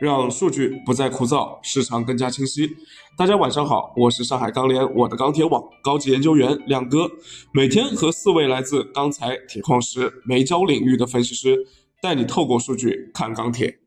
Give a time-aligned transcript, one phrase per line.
[0.00, 2.66] 让数据不再枯燥，市场更加清晰。
[3.18, 7.06] 大家晚上好，我是上海钢联我的钢铁网高级研究员亮哥，
[7.52, 11.54] 每天和四位来自钢材、铁矿石、煤焦领域的分析师，
[12.00, 13.78] 带你透过数据看钢铁。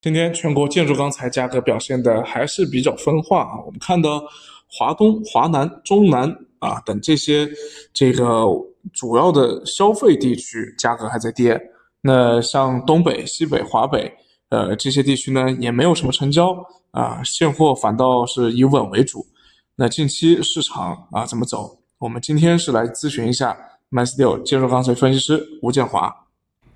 [0.00, 4.22] 今天全国建筑钢材价格表现的还是比较分化啊，我们看到
[4.70, 7.46] 华东、华南、中南啊等这些
[7.92, 8.46] 这个
[8.94, 11.60] 主要的消费地区价格还在跌，
[12.00, 14.10] 那像东北、西北、华北。
[14.50, 16.54] 呃，这些地区呢也没有什么成交
[16.92, 19.26] 啊，现货反倒是以稳为主。
[19.76, 21.78] 那近期市场啊怎么走？
[21.98, 23.56] 我们今天是来咨询一下
[23.90, 26.14] MySteel 建筑钢材分析师吴建华。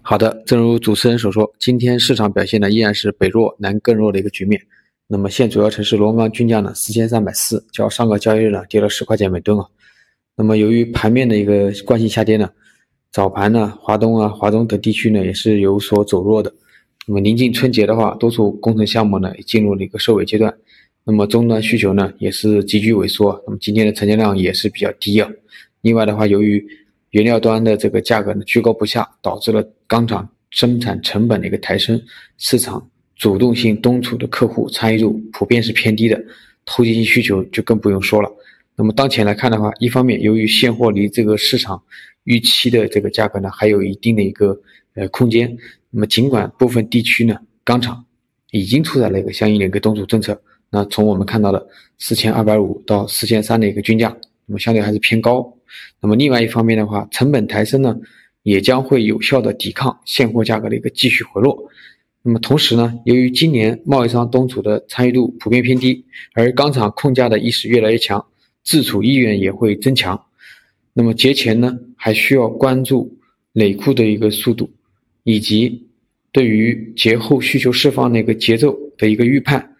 [0.00, 4.60] 好的，正如主持人所说，今天市场表现呢依然是北弱南更弱的一个局面。
[5.06, 9.66] 那么现主要城市螺纹钢均价呢四千三百四，较上个交易日呢跌了十块钱每吨啊。
[10.34, 12.48] 那么由于盘面的一个惯性下跌呢，
[13.12, 16.52] 早盘呢华东啊、华东等地区呢也是有所走弱的。
[17.08, 20.54] 那么临近春节的话，多数工程项目呢也进入了一个收尾阶段，
[21.04, 25.26] 那么终端需求呢也是急剧萎缩，那么今天的成交量也是比较低啊。
[25.80, 26.62] 另外的话，由于
[27.12, 31.98] 原料端的这个价格呢居高不下，导致了钢厂生产成本的一个抬升，
[32.36, 32.86] 市场
[33.16, 36.22] 主动性东储的客户参与度普遍是偏低的，
[36.66, 38.30] 投机性需求就更不用说了。
[38.76, 41.82] 那么当前来看的话，一方面由于现货离这个市场
[42.24, 44.54] 预期的这个价格呢还有一定的一个
[44.98, 45.56] 呃空间。
[45.90, 48.04] 那么，尽管部分地区呢，钢厂
[48.50, 50.38] 已经出台了一个相应的一个冻储政策，
[50.70, 51.66] 那从我们看到的
[51.98, 55.54] 四千二百五到四千三的一个均价，那么相对还是偏高。
[56.00, 57.96] 那么另外一方面的话，成本抬升呢，
[58.42, 61.70] 也将会有效的抵抗现货价格的一个继续回落。
[62.22, 66.04] 那么同时呢，由于今年贸易商东储的参与度普遍偏低，
[66.34, 68.26] 而钢厂控价的意识越来越强，
[68.62, 70.22] 自储意愿也会增强。
[70.92, 73.16] 那么节前呢，还需要关注
[73.52, 74.70] 累库的一个速度。
[75.30, 75.86] 以及
[76.32, 79.76] 对于节后需求释放的一个节奏的一个预判，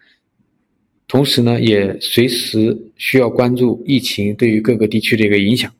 [1.07, 5.73] 同时呢，也随时需要关注疫情对于各个地区的一个影响。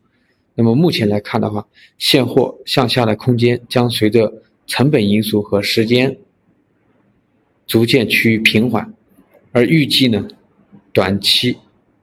[0.55, 1.63] 那么目前来看的话，
[1.99, 6.17] 现货向下的空间将随着成本因素和时间
[7.67, 8.91] 逐渐趋于平缓，
[9.51, 10.27] 而预计呢，
[10.91, 11.55] 短期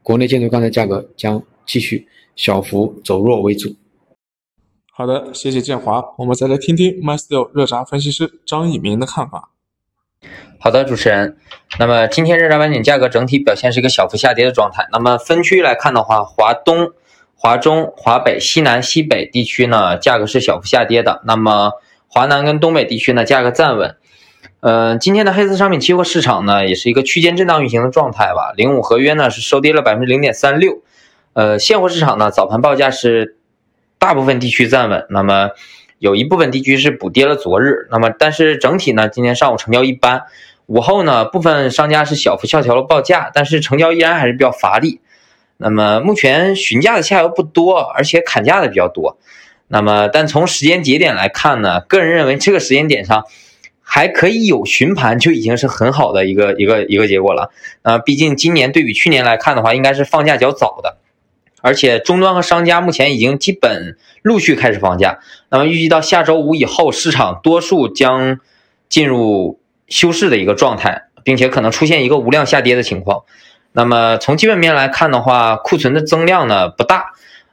[0.04, 3.74] 国内建筑钢材价格将继续小幅走弱为主。
[4.98, 6.02] 好的，谢谢建华。
[6.16, 9.50] 我们再来听听 MySteel 热轧分析师张以明的看法。
[10.58, 11.36] 好的，主持人。
[11.78, 14.86] 那么今天热轧板锦价格整体表现是一个小幅下跌的状态。
[14.90, 16.92] 那么分区来看的话，华东、
[17.34, 21.20] 华中、华北、西南、西北地区呢，价格是小幅下跌的。
[21.26, 21.72] 那么
[22.08, 23.96] 华南跟东北地区呢，价格站稳。
[24.60, 28.54] 嗯，今天的黑色商品期货市场呢，也是一个区间震荡运行的状态吧。
[28.56, 30.80] 零五合约呢是收跌了百分之零点三六。
[31.34, 33.35] 呃，现货市场呢，早盘报价是。
[34.06, 35.50] 大部分地区站稳，那么
[35.98, 40.22] 有一部分地区是补跌了昨日，那么但是整体呢，今天上午成交一般，
[40.66, 45.00] 午后呢，部分商家是小幅下调了报价，但是成交依然还是比较乏力。
[45.56, 49.18] 那么目前询价的下游不多，而且砍价的比较多。
[49.66, 53.24] 那么但从时间节点来看呢，个人认为这个时间点上
[53.82, 57.50] 还可以有询盘，就已经是很好的一个一个一个结果了。
[57.82, 60.98] 啊，毕竟今年对比去年来看的话，应该是放假较早的。
[61.66, 65.18] 而且终端和商家目前已经基本陆续开始放假，
[65.50, 68.38] 那么预计到下周五以后，市场多数将
[68.88, 73.24] 进入休市的一个状态，并且可能出现一个无量下跌的情况。
[73.72, 77.06] 那么从基本面来看的话，库存的增量呢不大，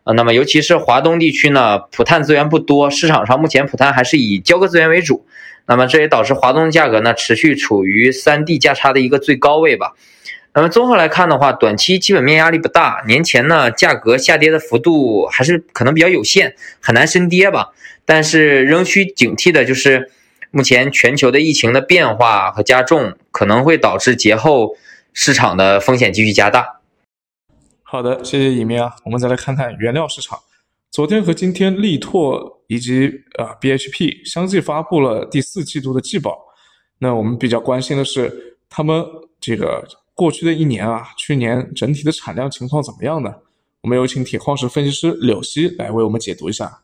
[0.03, 5.25] 呃，那么尤其是华东地区呢，普碳资源不多，市场上目前普碳还是以交割资源为主，
[5.65, 9.93] 那么这也导致华东价格呢持续处于三地价差的一个最高位吧。
[10.55, 17.73] 那么综合来看的话，短期基本面压力不大，年前呢价格下跌的幅度还是可能比较有限，很难深跌吧。
[18.05, 20.11] 但是仍需警惕的就是，
[20.51, 24.75] 目前全球的疫情的变化和加重，可能会导致节后
[25.11, 26.81] 市场的风险继续加大。
[27.81, 28.93] 好的，谢谢尹明啊。
[29.05, 30.37] 我们再来看看原料市场，
[30.91, 33.09] 昨天和今天力拓以及
[33.39, 36.37] 啊 BHP 相继发布了第四季度的季报。
[36.99, 39.03] 那我们比较关心的是，他们
[39.41, 39.83] 这个。
[40.15, 43.33] 过去的一年啊，去年整体的产量情况怎么样呢？
[43.81, 46.79] 我们有请铁矿石分析师柳溪来为我们解读一下。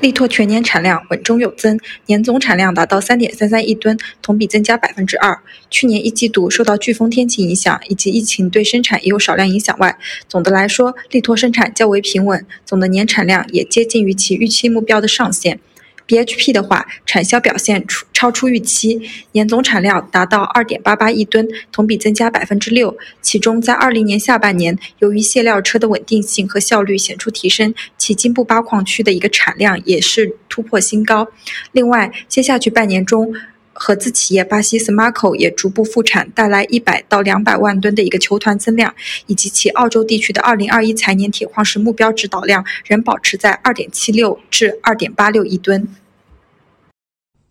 [0.00, 5.42] 力拓全年产量稳中有增，年总产量达到三点三三亿吨，同比增加百分之二。
[5.70, 15.60] 去年一季度受到飓风天气影响以及疫情对生产也有少量影响外，总的来说，力拓生产较为平稳，总的年产量也接近于其预期目标的上限。
[16.06, 19.00] BHP 的话，产销表现出超出预期，
[19.32, 22.96] 年总产量达到二点八八亿吨，同比增加百分之六。
[23.20, 31.28] 其中，在二零年下半年，由于卸料车的稳定性和效率显著提升，其金布巴矿区的一个产量也是突破新高。
[31.72, 33.34] 另外，接下去半年中，
[33.78, 38.94] 合资企业巴西 Smarco 也逐步复产，带来一百到两百万吨的一个球团增量，
[39.26, 45.86] 以及其澳洲地区的二零二一财年铁矿石目标指导量仍保持在二点七六至二点八六亿吨。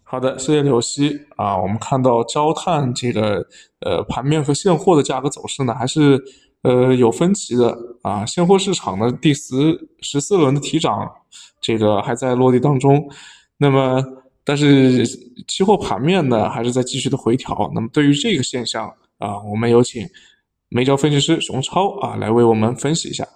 [0.03, 1.57] 好的，谢谢刘希啊。
[1.57, 3.45] 我们看到焦炭这个
[3.81, 6.23] 呃盘面和现货的价格走势呢，还是
[6.61, 8.25] 呃有分歧的啊。
[8.25, 9.51] 现货市场的第十
[10.01, 11.11] 十四轮的提涨，
[11.59, 13.09] 这个还在落地当中。
[13.57, 14.03] 那么，
[14.45, 15.05] 但是
[15.47, 17.69] 期货盘面呢，还是在继续的回调。
[17.73, 20.07] 那么，对于这个现象啊，我们有请
[20.69, 23.27] 煤焦分析师熊超啊来为我们分析一下。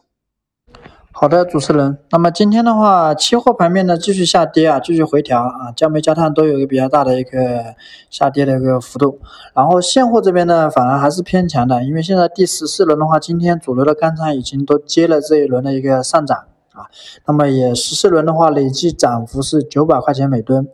[1.11, 1.97] 好的，主持人。
[2.11, 7.75] 那么今天的话，期货盘面呢继续下跌啊，继续回调啊，焦煤、焦炭都有一个比较大的一个
[8.09, 9.19] 下跌的一个幅度。
[9.53, 16.37] 然后现货这边呢，反而还是偏强的，因为现在第十四轮的话，今天主流的钢厂已经都接了这一轮的一个上涨
[16.71, 16.87] 啊。
[17.25, 20.69] 那么也十四轮的话，累计涨幅是九百块钱每吨，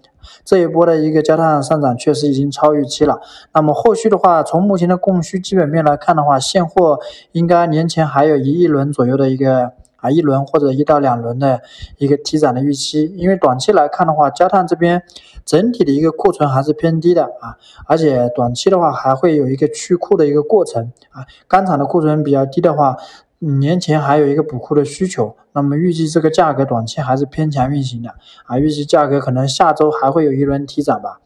[0.46, 3.20] 这一波的一个焦炭上涨确实已经超预期了。
[3.54, 7.00] 那么后续的话，从目前的供需基本面来看的话，现货
[7.34, 9.74] 应该年前还有一亿轮左右的一个。
[9.98, 11.62] 啊，一轮或者一到两轮的
[11.98, 15.02] 一个提涨的预期，因为短期来看的话，焦炭这边
[15.44, 17.58] 整体的一个库存还是偏低的啊，
[17.88, 22.98] 而且短期的话还会有一个去库的一个过程啊，钢厂的库存比较低的话，
[23.40, 28.16] 年前还有一个补库的需求，那么预计这个价格短期还是偏强运行的
[28.46, 31.20] 啊，预计价格可能下周还会有一轮提涨吧。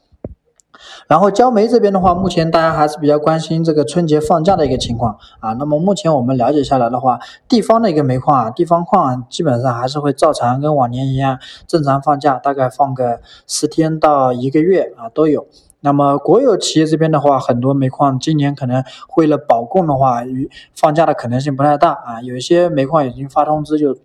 [1.08, 5.54] 然后焦煤这边的话，目前大家还是比较关心这个春节放假的一个情况啊。
[5.54, 7.20] 那么目前我们了解下来的话，
[7.50, 15.48] 地方的一个煤矿啊，地方矿基本上还是会照常跟往年一样正常放假，大概放个十天到一个月啊都有。
[15.82, 18.84] 那么国有企业这边的话，很多煤矿今年可能
[19.18, 22.22] 为了保供的话，与放假的可能性不太大啊。
[22.22, 23.98] 有一些煤矿已经发通知就。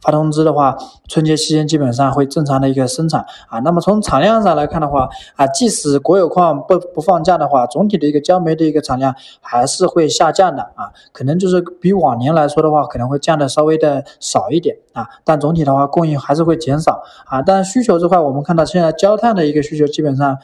[0.00, 0.76] 发通知的话，
[1.08, 3.58] 春节期间基本上会正常的一个生产啊。
[3.60, 10.90] 那么从产量上来看的话啊，即使国有矿不不放假的话，总体的一个焦煤的一个产量还是会下降的啊。
[11.12, 15.06] 可能就是比往年来说的话，可能会降的稍微的少一点啊。
[15.22, 17.42] 但总体的话，供应还是会减少啊。
[17.42, 20.38] 但需求这块，我们看到现在焦炭的一个需求基本上。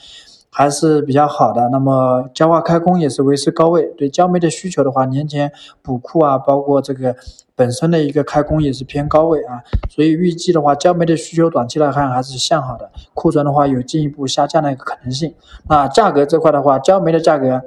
[0.57, 3.87] 还是比较好的，那么焦化开工也是维持高位。
[3.99, 5.51] 对焦煤的需求的话，年前
[5.83, 7.17] 补库啊，包括这个
[7.57, 9.61] 本身的一个开工也是偏高位啊，
[9.91, 15.35] 所以预计的话，焦煤的需求短期来看还是向好的，库存的话有进一步下降的一个可能性。
[15.69, 17.61] 那价格这块的话，焦煤的价格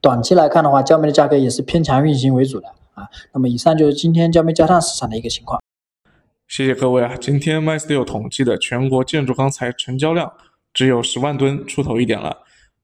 [0.00, 3.08] 短期来看的话，焦煤的价格也是偏强运行为主的啊。
[3.32, 5.60] 那么以上就是今天焦煤焦炭市场的一个情况。
[6.46, 10.32] 谢谢各位啊，今天 MySteel 统计的全国建筑钢材成交量。
[10.74, 12.36] 只有十万吨出头一点了，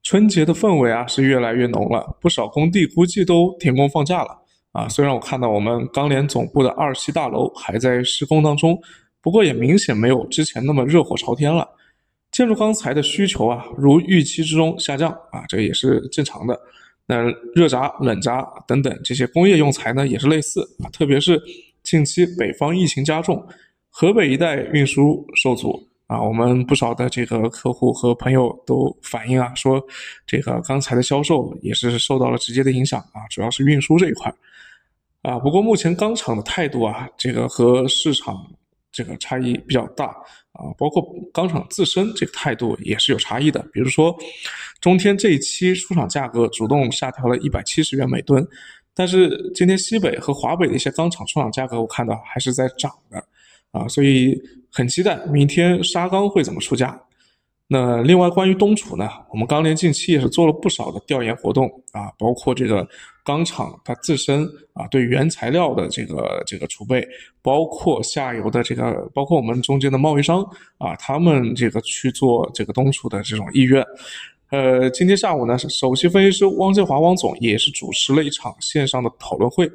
[0.02, 4.38] 春节的氛围啊是越来越浓了，不少工地估计都停工放假了
[4.72, 4.88] 啊。
[4.88, 8.80] 虽然我看到我们钢联总部的二期大楼还在施工当中，
[9.20, 11.68] 不过也明显没有之前那么热火朝天了。
[12.32, 16.56] 建筑钢材的需求啊，如预期之中下降啊，这也是正常的。
[17.06, 17.24] 那
[17.56, 21.42] 热轧、冷轧等等这些工业用材呢，也是类似啊，特别是
[21.82, 23.44] 近期北方疫情加重，
[23.88, 25.89] 河北一带运输受阻。
[26.10, 29.80] 啊，我们不少的这个客户和朋友都反映啊，说
[30.26, 34.34] 这个钢材的销售也是受到了直接的影响啊，主要是运输这一块
[35.22, 35.38] 啊。
[35.38, 38.44] 不过目前钢厂的态度啊，这个和市场
[38.90, 40.06] 这个差异比较大
[40.50, 41.00] 啊，包括
[41.32, 43.64] 钢厂自身这个态度也是有差异的。
[43.72, 44.12] 比如说，
[44.80, 48.44] 中天这一期出厂价格主动下调了一百七十元每吨，
[48.94, 53.24] 但是今天西北和华北的一些钢厂出厂价格我看到还是在涨的。
[53.70, 54.36] 啊，所以
[54.72, 57.00] 很期待明天沙钢会怎么出价。
[57.72, 62.84] 那另外关于东储呢，我们钢联近期也是做了不少的调研活动啊，包括这个
[63.24, 67.06] 钢厂它自身啊对原材料的这个这个储备，
[67.40, 70.42] 包括下游的这个，包括我们中间的贸易商
[70.78, 73.86] 啊，他们这个去做这个东储的这种意愿。
[74.50, 79.70] 呃，今天下午呢，首席分析师汪建华汪总也是主持了一场线上的讨论会。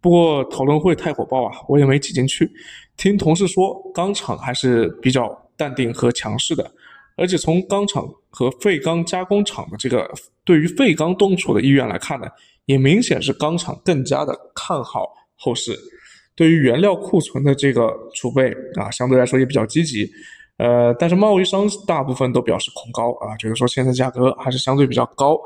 [0.00, 2.50] 不过讨论会太火爆啊，我也没挤进去。
[2.96, 6.70] 听同事说，钢厂还是比较淡定和强势的，
[7.16, 10.08] 而且从钢厂和废钢加工厂的这个
[10.44, 12.26] 对于废钢冻储的意愿来看呢，
[12.66, 15.76] 也明显是钢厂更加的看好后市。
[16.34, 20.08] 对于原料库存的这个储备啊，相对来说也比较积极。
[20.56, 25.36] 呃，但是贸易商大部分都表示恐高啊，就是说现在价格还是相对比较高，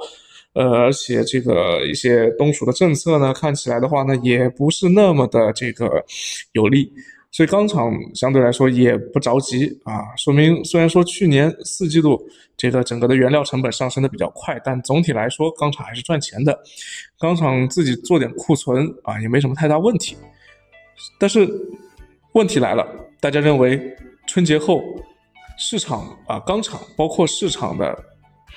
[0.55, 6.05] 呃，而且这个一些东储的政策呢，看起来的话呢，也不是那么的这个
[6.53, 6.93] 有利，
[7.31, 12.23] 所以钢厂相对来说也不着急啊，说明虽然说去年四季度
[12.57, 16.59] 这个整个的原料成本上升的比较快，但总体来说钢厂还是赚钱的，
[17.19, 20.17] 钢厂自己做点库存啊，也没什么太大问题，
[21.19, 21.49] 但是
[22.33, 22.87] 问题来了，
[23.21, 23.81] 大家认为？
[24.25, 24.85] 春节后，
[25.59, 27.93] 市场啊，钢厂包括市场的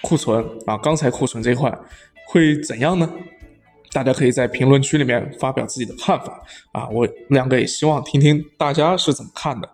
[0.01, 1.71] 库存啊，钢材库存这一块
[2.27, 3.09] 会怎样呢？
[3.91, 9.69] 大家可以在评论区里面发表自己的看法啊，我两个也希望听听大家是怎么看的。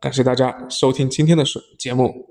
[0.00, 2.29] 感谢大家收听今天的节节目。